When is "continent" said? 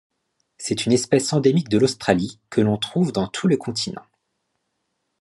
3.55-4.01